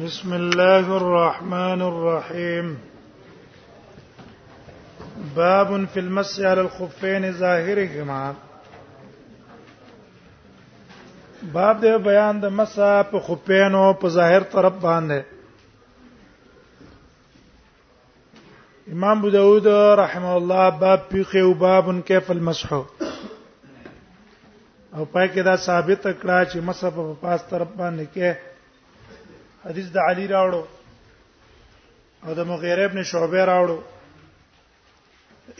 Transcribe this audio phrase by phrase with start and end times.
[0.00, 2.78] بسم الله الرحمن الرحيم
[5.36, 8.34] باب في المس على الخفين ظاهرهما
[11.54, 12.74] باب د بیان د مس
[13.12, 15.20] په خفینو په ظاهر طرف باندې
[18.96, 19.66] امام ابو داود
[20.02, 22.82] رحمه الله باب فقه او باب كيف المسح او
[25.04, 28.30] پای کې دا ثابت کړه چې مس په پاس طرف باندې کې
[29.70, 30.62] حدیث د علی راوړو
[32.24, 33.78] او د مغیره ابن شعبه راوړو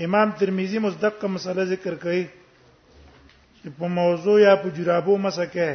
[0.06, 2.20] امام ترمذی مصدق مسله ذکر کوي
[3.59, 5.66] چې په موضوع یا په جرابو مسکه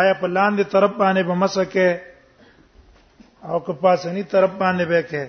[0.00, 1.88] آیا په لاندې طرف باندې په مسکه
[3.50, 5.24] او که پاسنی طرف باندې به کې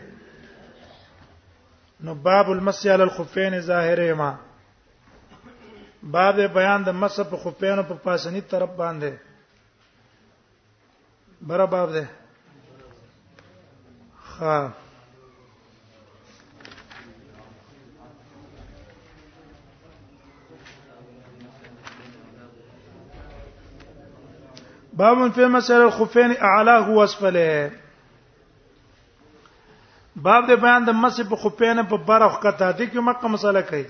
[2.07, 4.29] نو باب المسی علی الخفین ظاهرهما
[6.15, 9.11] باب بیان د مس په خفین او په پاسنی طرف باندې
[11.47, 12.09] بر باب ده
[14.39, 14.71] ها
[24.93, 27.71] باب فی مسائل الخفین اعلاه واسفله
[30.15, 33.85] باب د بیان د مس په خفین په برخ کته د کومه مسله کوي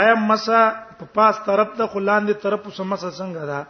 [0.00, 0.62] ایا مسا
[0.98, 3.60] په پاس طرف ته خلاندې طرف سمسه څنګه ده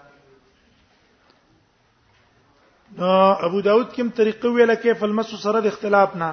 [2.98, 3.14] دا
[3.46, 6.30] ابو داود کوم طریقه ویل کیف المس سره د اختلاف نه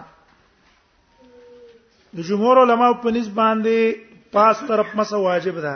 [2.20, 3.78] د جمهور علما په نسبت باندې
[4.38, 5.76] پاس طرف مس واجب ده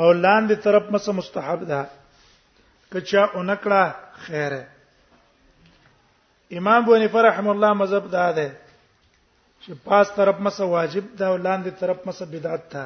[0.00, 1.80] او لاندې طرف مس مستحب ده
[2.94, 3.82] کچا اونکړه
[4.26, 4.62] خیره
[6.60, 8.48] امام بونی فرحم الله مذهب دا ده
[9.60, 12.84] چې پاس طرف مس واجب ده او لاندې طرف مس بدعت ده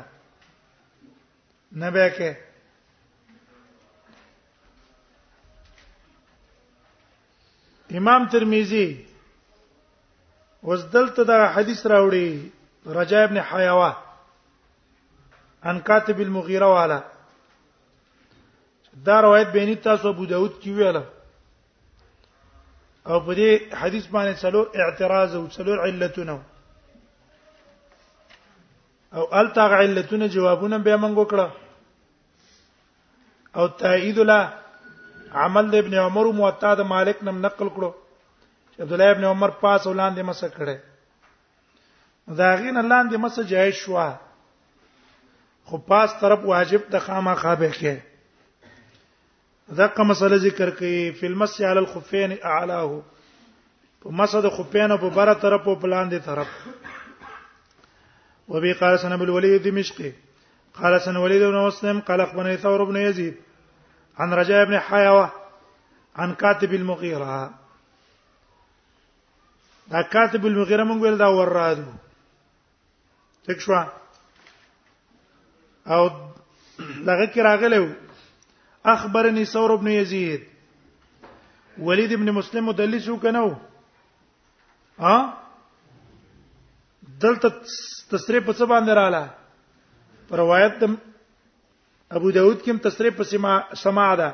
[1.84, 2.30] نه به کې
[7.98, 8.86] امام ترمذی
[10.68, 12.26] اوس دلته دا حدیث راوړي
[12.96, 13.90] رجا ابن حیوا
[15.70, 17.00] ان کاتب المغیره والا
[19.06, 21.02] دا روایت بینی تاسو ابو داود کی ویله
[23.10, 23.50] او په دې
[23.84, 26.34] حدیث باندې څلور اعتراض او څلور علتونه
[29.18, 31.46] او التغ علتونه جوابونه به موږ وکړه
[33.56, 34.40] او تایید له
[35.44, 37.90] عمل د ابن عمر موطا د مالک نم نقل کړو
[38.84, 40.76] عبد الله ابن عمر پاس ولاندې مس کړه
[42.42, 43.94] داغین لاندې مس جایز شو
[45.70, 47.94] خو پاس طرف واجب د خامہ خابه کې
[49.78, 52.90] ذکر مسله ذکر کړي فی المس علی الخفین اعلاه
[54.00, 56.50] په مس د خفین په بره طرف او بلاندې طرف
[58.54, 60.10] وبي قال سنب الوليد دمشقي
[60.82, 63.34] قال سن وليد بن مسلم قال اخبرني ثور بن يزيد
[64.18, 65.32] عن رجاء بن حيوه
[66.16, 67.54] عن كاتب المغيره
[69.86, 71.92] دا كاتب المغيره مونږ ویل دا ورادو
[73.46, 73.72] څنګه شو
[75.86, 76.08] او
[77.04, 77.94] دغه کې راغلی
[78.84, 80.44] اخبرني ثور بن يزيد
[81.78, 83.56] وليد بن مسلم مدلس وکنو
[84.98, 85.42] ها
[87.02, 87.48] دلته
[88.10, 89.34] تصریح په څه باندې رااله
[90.32, 90.80] روایت
[92.12, 94.30] ابو داود کې تصریح په سما سما ده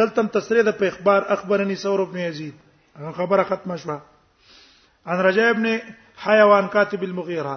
[0.00, 2.54] دلته تصریح ده په اخبار اخبرني ثور بن یزید
[3.20, 3.98] خبره ختمه شوه
[5.12, 5.66] عن رجاء بن
[6.26, 7.56] حيوان كاتب المغيرة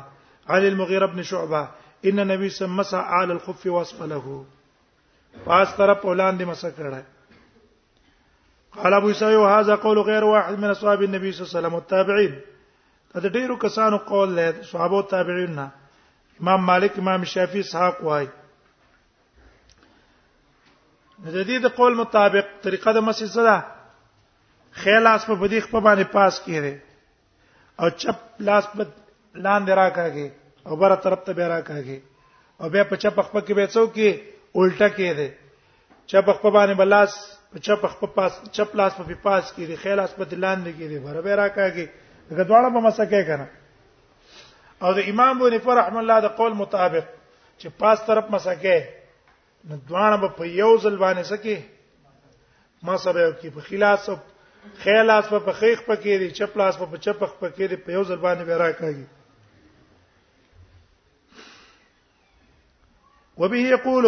[0.49, 1.61] علي المغيرة بن شعبة
[2.05, 4.45] ان النبي صلى الله عليه وسلم على الخف واسفله
[5.45, 7.01] پاس طرف ولاندې مسح کړه
[8.83, 12.33] قال ابو سعيد وهذا قول غير واحد من اصحاب النبي صلى الله عليه وسلم والتابعين
[13.15, 14.29] دا ډیرو کسانو قول
[14.63, 15.67] صحابه التابعين تابعین نه
[16.41, 18.27] امام مالک امام الشافعي اسحاق وایي
[21.23, 23.57] د دې د قول مطابق طریقه د مسجد صدا
[24.83, 26.73] خیال اس په بدیخ په باندې پاس کړي
[27.81, 28.85] او چپ لاس په
[29.45, 30.27] لاندې راکاږي
[30.67, 31.99] او بره طرف ته به راکاږي
[32.61, 34.09] او بیا په چپ خپ کې به څوک کې
[34.57, 35.29] الټا کړي
[36.13, 37.11] چپ خپ باندې بلاس
[37.51, 41.21] په چپ خپ پاس چپ لاس په پاس کړي خیال اس په لاندې کړي بره
[41.27, 41.85] به راکاږي
[42.31, 43.47] دغه دواړه به مسکه کنه
[44.83, 47.13] او د امام بن فرح رحم الله د قول مطابق
[47.59, 48.77] چې پاس طرف مسکه
[49.69, 51.63] نو دواړه په یو ځل باندې سکه
[52.89, 54.09] ما سره کې په خلاص
[54.83, 58.57] خیلاس په خیخ پکې دي چپلاس په چپخ پکې دي په یو ځل باندې به
[58.57, 59.05] راکاږي
[63.37, 64.07] وبه يقول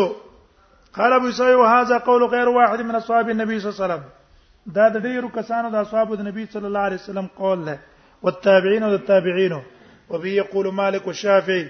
[0.98, 4.04] قال ابو سعيد وهذا قول غير واحد من اصحاب النبي صلى الله عليه وسلم
[4.76, 7.80] دا د ډیرو کسانو د اصحاب د نبی صلی الله علیه وسلم قول له
[8.28, 9.54] والتابعين والتابعين
[10.10, 11.66] وبه يقول مالك والشافعي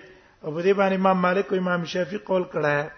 [0.46, 2.92] ابو دي باندې امام مالک او امام شافعي قول کړه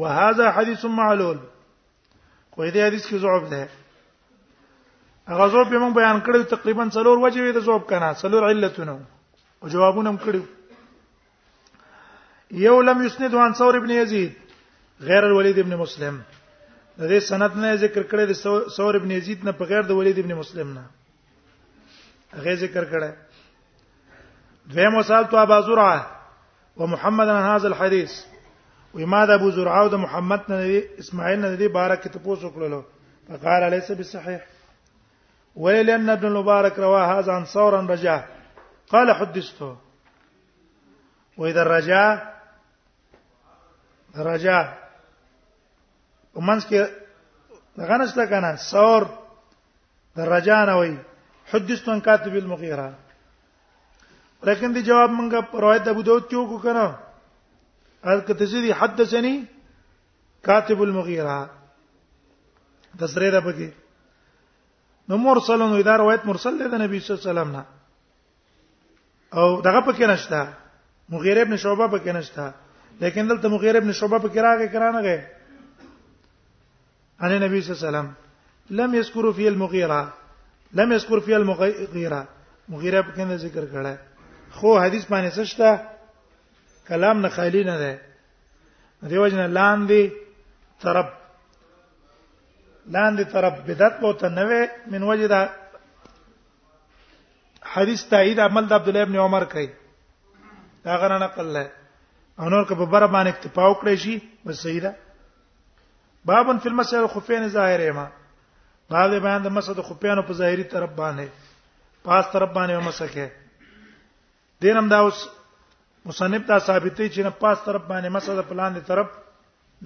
[0.00, 1.38] وهذا حديث معلول
[2.56, 3.68] خو دې حدیث کې ضعف ده
[5.32, 9.00] هغه ضعف به موږ بیان کړو تقریبا څلور وجې د ضعف کنا څلور علتونه
[9.62, 10.40] او جوابونه هم کړو
[12.64, 14.36] یو لم یسند عن ثور ابن یزید
[15.08, 18.32] غیر الولید ابن مسلم د دې سند نه ذکر کړی د
[18.76, 20.84] ثور ابن یزید نه په غیر د ولید ابن مسلم نه
[22.36, 23.10] هغه ذکر کړی
[24.74, 26.06] دویم وصال تو ابا زرعه
[26.82, 28.12] ومحمد عن هذا الحديث
[28.96, 30.58] وې ما د ابو زرعه او د محمد نه
[31.02, 32.80] اسماعیل نه دی بارک ته پوسو کړلو
[33.28, 34.40] فقال ليس بصحيح
[35.64, 38.28] ولأن ابن المبارك روى هذا عن ثور عن رجاء
[38.92, 39.76] قال حدثته
[41.38, 42.10] وإذا الرجاء
[44.28, 44.64] رجاء
[46.34, 46.82] ومنس کې
[47.78, 49.02] دغه نشته کنه ثور
[50.16, 50.96] د رجاء نه وي
[51.52, 52.92] حدثت عن كاتب المغيره
[54.44, 56.94] لیکن دی جواب مونږه روایت ابو داود کې وکړو کنه
[58.06, 59.46] هر کته سری حدثني
[60.46, 61.50] کاتب المغیره
[62.98, 63.68] تسری ده پکې
[65.08, 67.64] نو مرسلون وی دا روایت مرسل ده نبی صلی الله علیه وسلم نه
[69.38, 70.48] او دغه پکې نشته
[71.08, 72.52] مغیره ابن شعبہ پکې نشته
[73.00, 75.16] لیکن دلته مغیره ابن شعبہ پکې راغی کرانه غي
[77.22, 78.10] ان نبی صلی الله علیه وسلم
[78.80, 80.08] لم یذکر فی المغیره
[80.72, 82.28] لم یذکر فی المغیره
[82.68, 83.94] مغیره پکې نه ذکر کړه
[84.54, 85.95] خو حدیث باندې څه شته
[86.88, 87.98] کلام نه خالی نه ده
[89.10, 90.02] دیو جن لاندې
[90.82, 91.08] طرف
[92.94, 94.60] لاندې طرف بدعت بوته نه وي
[94.90, 95.40] من وجدا
[97.72, 99.68] حدیث تایید عمل د عبد الله ابن عمر کوي
[100.84, 101.70] دا غره نقل له
[102.40, 104.94] انور که په بر باندې اکتفا وکړي شي بس صحیح ده
[106.24, 108.08] باب فی المسجد الخفین ظاهر ما
[108.90, 111.28] باب بیان د مسجد خفین په ظاهری طرف باندې
[112.04, 113.30] پاس طرف باندې ومسکه
[114.60, 115.28] دینم دا اوس
[116.08, 119.08] مصنف دا ثابتې چې نه پاس طرف باندې مسله پلان دي طرف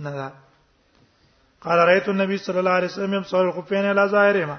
[0.06, 0.28] نه ده
[1.66, 4.58] قال رايت النبي صلى الله عليه وسلم يمسح الخفين على ظاهرهما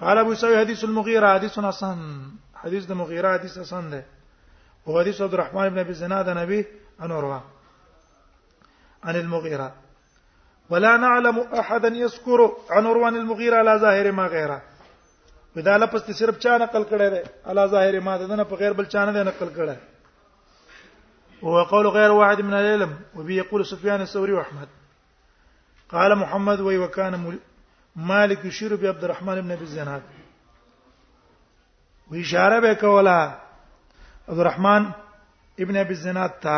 [0.00, 2.00] قال ابو سعيد حديث المغيره حديث حسن
[2.64, 4.04] حديث د مغيره حديث حسن ده
[4.86, 6.64] او حديث عبد الرحمن بن ابي زناد نبي
[7.02, 7.40] ان اوروا
[9.04, 9.72] عن المغيره
[10.70, 14.62] ولا نعلم احدا يذكر عن عروان المغيره على ظاهر ما غيره
[15.56, 18.86] ودا لپس ته صرف چا نقل کړه ده على ظاهر ما نه په غیر بل
[18.94, 19.76] چا نه نقل کړه
[21.42, 24.68] وهو قول غير واحد من العلم وبي يقول سفيان الثوري واحمد
[25.88, 27.38] قال محمد وي وكان
[27.96, 30.02] مالك يشير بعبد الرحمن بن ابي الزناد
[32.10, 33.18] واشاره به ولا
[34.28, 34.82] عبد الرحمن
[35.62, 36.56] ابن ابي الزناد تا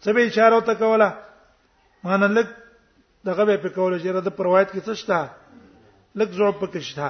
[0.00, 1.08] سبي اشاره وته کوله
[2.04, 2.46] معنی لک
[3.24, 5.18] دغه به په کول چې رده پر روایت کې څه شته
[6.20, 7.08] لک ضعف پکې شته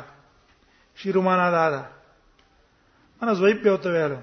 [1.02, 1.82] شیرو معنا دا ده
[3.22, 4.18] انا زوی په وته ویلو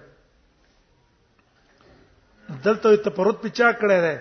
[2.68, 4.16] دلته ته پروت پچا کړه ده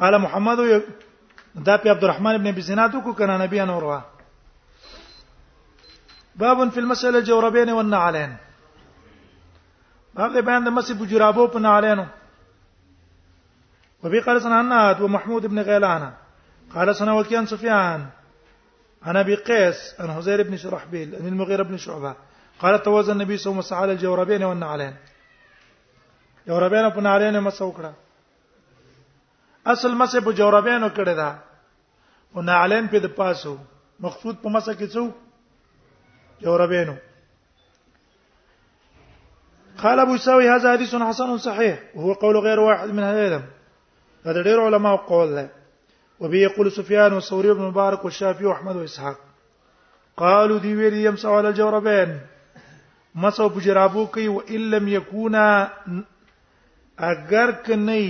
[0.00, 0.58] قال محمد
[1.54, 4.00] دا په عبد الرحمن ابن بزناتو کو کنه نبی انور وا
[6.36, 8.32] باب فی المسأله جوربین والنعلین
[10.14, 12.04] باب بیان د مسی بجرابو په نعلینو
[14.02, 16.12] وبي قال سنا عناد ومحمود بن غيلانه
[16.74, 18.06] قال سنا وكيان سفيان
[19.02, 22.14] عن ابي قيس عن حزير بن شرحبيل عن المغير بن شعبة
[22.58, 24.96] قال توزن النبي صلى الله عليه وسلم على الجوربين والنعلين
[26.48, 27.92] جوربين ابو نعلين ما کړه
[29.66, 31.38] اصل مسه په جوربینو کړه دا
[32.36, 33.56] او نعلین په د پاسو
[34.00, 35.00] مقصود په مسه کې څو
[36.42, 36.96] جوربين
[39.82, 43.42] قال ابو ساوي هذا حديث حسن صحيح وهو قول غير واحد من هذيلم
[44.24, 45.46] دا د ډېر علماو قول دی
[46.22, 49.18] وبه يقول سفيان وثوري بن مبارك والشافعي واحمد واسحاق
[50.22, 52.10] قالوا دي ويل يمسوا على الجوربين
[53.24, 55.46] مسوا بجرابو کوي و ان لم يكونا
[57.12, 58.06] اگر کني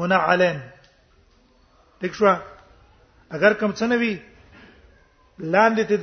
[0.00, 0.60] منعلن
[2.02, 2.32] دښ شو
[3.38, 4.18] اگر کم څه نه وي
[5.38, 5.98] لاندې ته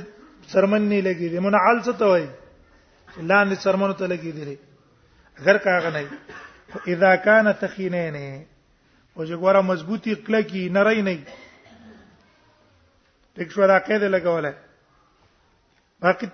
[0.56, 2.30] سرمن نه لګي دي منعل څه ته وایي
[3.20, 4.58] لاندې سرمنو ته لګي دي
[5.40, 6.10] اگر کاغه نه
[6.88, 8.46] اذا كان ثخينين
[9.16, 11.14] او چې ګوره مضبوطی کلکی نری نه
[13.36, 14.52] ټیک شو راکې ده لګولای
[16.04, 16.28] باقي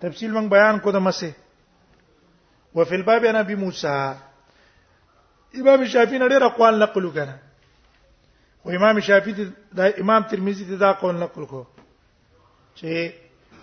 [0.00, 1.32] تفصیل موږ بیان کو د مسه
[2.74, 3.88] وفي الباب انا ابي موسى
[5.54, 7.32] امام شافعي نه ډېر اقوال نقل کړه
[8.62, 9.32] خو امام شافعي
[9.80, 11.64] د امام ترمذي دا قول نقل کو
[12.76, 13.10] چې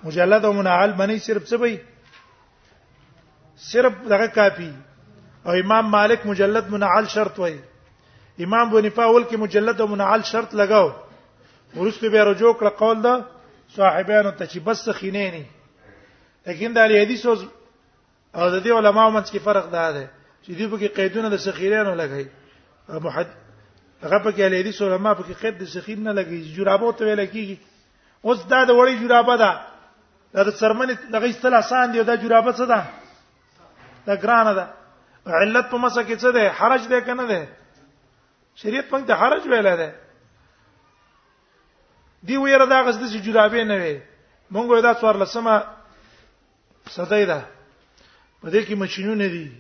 [0.03, 1.79] مجلد او منعل باندې صرف څه وي
[3.69, 4.73] صرف دغه کافي
[5.45, 7.57] او امام مالک مجلد منعل شرط وای
[8.45, 10.89] امام بنفا اول کې مجلد او منعل شرط لگاو
[11.75, 13.13] ورسته به رجوع کړه قول دا
[13.75, 17.35] صاحبانو ته چې بس خینې نه لیکن دا حدیث او
[18.33, 20.07] د دې علماو منځ کې فرق دا ده
[20.43, 22.25] چې دوی په کې قیدونه د سخیرانو لګای
[23.07, 23.27] محد
[24.03, 27.25] هغه په کې حدیث علما په کې قید د سخیر نه لګي جرابو ته ویل
[27.25, 27.55] کیږي
[28.25, 29.51] اوس دا د وړي جرابه ده
[30.33, 34.67] دا د سرمنې دغه استل آسان دی دا جرابه څه ده دا ګرانه ده
[35.33, 37.47] علت په مسکه څه ده حرج ده کنه ده
[38.55, 39.95] شریعت پنځه حرج ویل ده
[42.25, 44.01] دی ویره دا غزد چې جرابې نه وي
[44.51, 45.63] مونږ دا څوار لسمه
[46.89, 47.45] صدای ده
[48.41, 49.51] په دې کې ماشينونه دي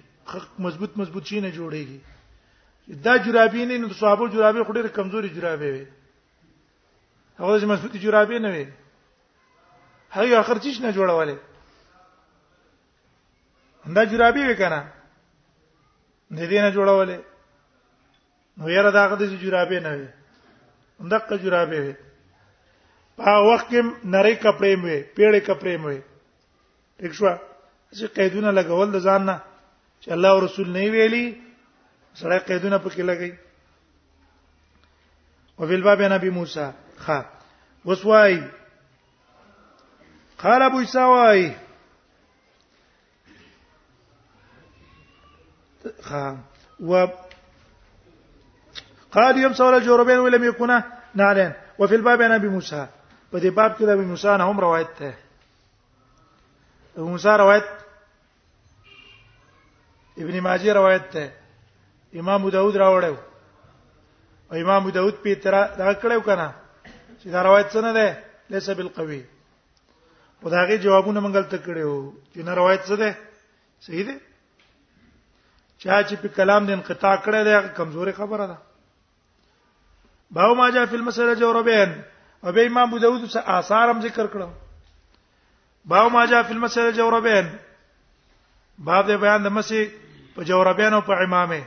[0.59, 1.99] مضبوط مضبوط شي نه جوړيږي
[2.87, 5.87] دا جرابې نه نو صحابه جرابې خو ډېر کمزوري جرابې وي
[7.39, 8.67] هغه چې مضبوطي جرابې نه وي
[10.11, 11.35] هغه اخر چیش نه جوړولې
[13.87, 14.93] دا جرابې وکنه
[16.35, 17.17] نه دې نه جوړولې
[18.57, 20.07] نو یاره داغه د جورابې نه وي
[21.01, 21.93] اندقه جورابې وي
[23.17, 23.81] په وخت کې
[24.13, 25.97] نری کپڑے مې پیړې کپڑے مې
[26.99, 27.29] ٹھیک شو
[27.97, 29.35] چې قیدونه لګول د ځان نه
[30.01, 31.25] چې الله او رسول نه ویلي
[32.19, 33.33] سره قیدونه پکې لګي
[35.59, 36.67] او فی الباب نبی موسی
[37.05, 37.19] خا
[37.87, 38.33] وسوای
[40.43, 41.49] قال ابو اسوای
[46.11, 46.37] ها
[46.79, 47.07] و
[49.11, 50.81] قال يوم سوال جوربين ولم يكن
[51.15, 52.87] نارين وفي الباب عن ابي موسى
[53.31, 55.13] په دې باب کې د ابي موسى نه هم روایت ده
[56.97, 57.63] ابو موسى روایت
[60.17, 61.31] ابن ماجه روایت ده
[62.15, 63.15] امام ابو داود راوړو
[64.51, 66.53] او امام ابو داود په تر دا کړو کنه
[67.21, 69.25] چې دا روایت څنګه ده ليس بالقوي
[70.43, 73.15] خدایغه جوابونه منګل تکړه یو چې نه روایت څه ده
[73.79, 74.17] صحیح ده
[75.79, 78.57] چا چې په کلام د انقطاع کړی دی کمزوري خبره ده
[80.37, 81.89] باو ما جاء فی المسأله جوربین
[82.43, 84.49] او به امام ابو داود سره آثار هم ذکر کړو
[85.85, 87.55] باو ما جاء فی المسأله جوربین
[88.89, 89.85] باب د بیان د مسی
[90.35, 91.63] په جوربین او په امامه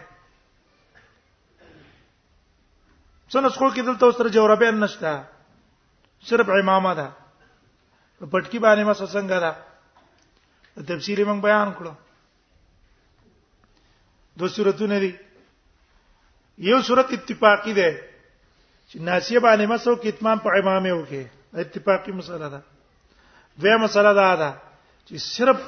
[3.33, 5.25] څنګه څوک کې دلته سره جوربین نشته
[6.33, 7.07] صرف امامه ده
[8.19, 11.93] په پټکی باندې ما څنګه ده تفسیر موږ بیان کړو
[14.41, 15.13] دو صورتونه دي
[16.71, 17.89] یو صورت اتفاقی ده
[18.89, 21.23] چې ناسیه باندې مسو کې اتمام په امامه وکي
[21.65, 22.61] اتفاقی مسله ده
[23.65, 24.51] دوه مسله ده دا
[25.07, 25.61] چې صرف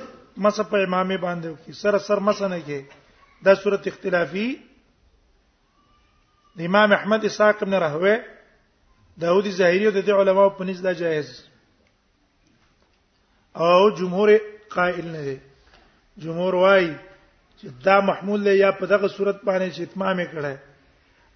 [0.45, 2.81] مس په امامه باندې وکي سر سر مس نه کې
[3.49, 4.49] دا صورت اختلافي
[6.59, 8.25] د امام احمد اسحاق بن راهوه
[9.23, 11.29] داودی ظاهری او د علماء په نس دا جایز
[13.65, 14.37] او جمهور
[14.77, 15.39] قائل نه دي
[16.27, 16.93] جمهور وایي
[17.63, 20.55] چې دا محمول یا په دغه صورت باندې چې اتمام کړه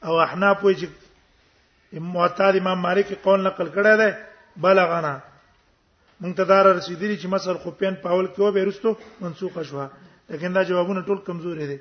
[0.06, 0.86] او احناف وایي چې
[2.14, 4.08] معتاد امام مالک قول نقل کړه ده
[4.64, 5.12] بلغنا
[6.20, 8.90] منتدار رسیدلی چې مسل خپین پاول کې و به رستو
[9.20, 9.86] منسوخه شوه
[10.30, 11.78] لیکن دا جوابونه ټول کمزوري دي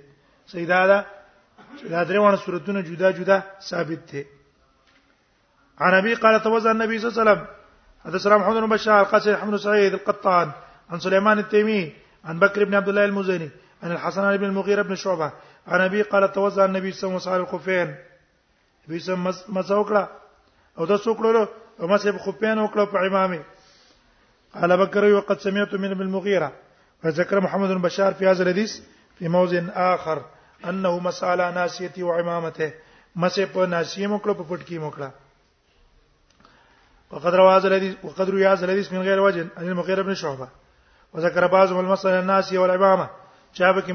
[0.53, 0.99] سیدا دا
[1.89, 4.23] دا درېونه صورتونه جدا جدا ثابت دي
[5.83, 7.45] عن ابي قال توزع النبي صلى الله عليه وسلم
[8.05, 10.51] حدثنا محمد بن بشار قاسم بن سعيد القطان
[10.89, 11.93] عن سليمان التيمي
[12.25, 13.49] عن بكر بن عبد الله المزني
[13.85, 15.31] عن الحسن بن المغيرة بن شعبة
[15.67, 17.95] عن أبي قال توزع النبي صلى الله عليه وسلم الخفين
[18.85, 20.07] النبي صلى الله عليه وسلم
[20.77, 21.47] او د څوکړو
[21.81, 23.39] او ما سه خپین وکړه په امامي
[24.53, 26.51] قال بكر وقد سمعت من ابن المغيرة
[27.03, 28.79] فذكر محمد بن بشار في هذا الحديث
[29.19, 29.61] في موضع
[29.93, 30.25] آخر
[30.69, 32.71] انه مسألة ناسيتي وعمامته
[33.15, 34.77] مسه په ناسیه موکړه په پټکی
[37.11, 40.47] وقد روى هذا الحديث وقد روى هذا الحديث من غير وجه عن المغيرة بن شعبة
[41.13, 43.09] وذكر بعضهم المسألة الناسية والعمامة
[43.57, 43.93] چا پکې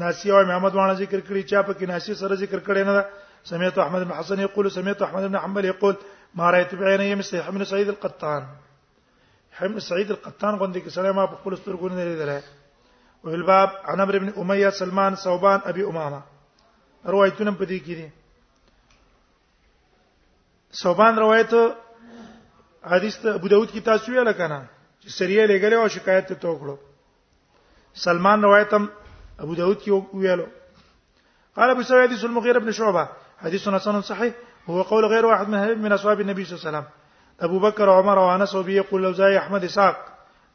[0.00, 3.04] ناسی او امام وانه ذکر کړی چا پکې ناسی سره ذکر کړی نه
[3.50, 5.94] سمعت احمد بن حسن یقول سمعت احمد بن حنبل یقول
[6.34, 8.44] ما رايت بعيني مثل حمد سعيد القطان
[9.58, 14.00] حمد سعيد القطان غوندي کې سره ما په خپل سترګو نه لیدل او الباب عن
[14.00, 16.22] عمرو ابن اميه سلمان صوبان ابي امامه
[17.04, 18.08] روایتونه په دې کې دي
[20.82, 21.52] صوبان روایت
[22.94, 24.64] حدیث ابو داود کې تاسو یې لکه نه
[25.00, 26.78] چې سریه لګلې او شکایت ته توکړو
[28.04, 28.84] سلمان روایتم
[29.40, 30.46] ابو داود کې ویلو
[31.56, 33.08] قال ابو سعيد حديث المغيرة بن شعبة
[33.42, 34.34] حديث حسن صحيح
[34.68, 36.90] وهو قول غير واحد من من اصحاب النبي صلى الله عليه وسلم
[37.48, 39.96] ابو بكر وعمر وانس وبي يقول لو زي احمد اسحاق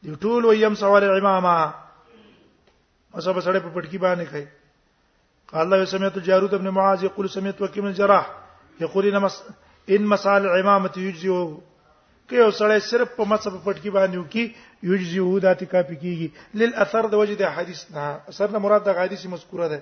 [0.02, 1.74] دی ټول ويم سوال الامامه
[3.14, 4.46] اوسه په سړې په پټکی باندې کوي
[5.52, 8.30] قال الله سمعت جارود بن معاذ يقول سمعت وكيم الجراح
[8.80, 9.42] يقول ان مس
[9.90, 11.60] ان مسال الامامه يجزئه
[12.28, 14.44] که یو سړی صرف په مڅه په پټکی باندې وکي
[14.90, 16.28] یوجزی هو د اتکا پکېږي
[16.60, 19.80] لیل اثر د وجه د حدیث نه اثر نه مراد د حدیث مذکوره ده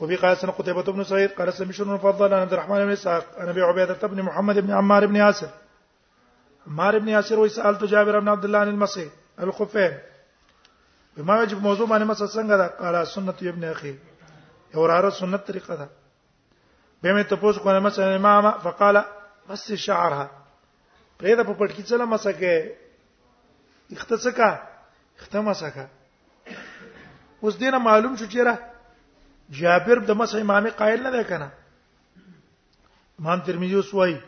[0.00, 3.24] وفي قال سنة قتيبة بن سعيد قال سمي شنو فضل عن عبد الرحمن بن اسحاق
[3.38, 5.48] عن ابي عبيدة بن محمد بن عمار بن ياسر
[6.66, 9.08] عمار بن ياسر وسألت جابر بن عبد الله عن المسيح
[9.42, 9.92] الخفين
[11.16, 13.94] بما يجب موضوع باندې مسه څنګه ده قال سنة ابن اخي
[14.74, 15.88] یو راره سنت طریقه ده
[17.02, 19.00] به مې تاسو کو نه مسه امامه فقال
[19.48, 20.41] بس شعرها
[21.22, 22.76] پرې دا په پټکی چلا مسکه
[23.96, 24.50] اختصکا
[25.22, 25.86] ختمه سکه
[27.42, 28.54] اوس دینه معلوم شو چیرې
[29.60, 31.48] جابر د مس امام قائل نه ده کنه
[33.20, 34.18] امام ترمذی اوس وایي